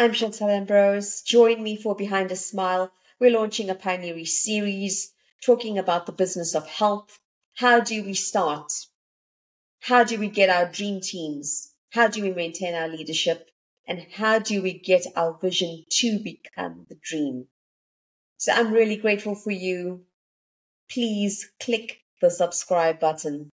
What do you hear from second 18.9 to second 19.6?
grateful for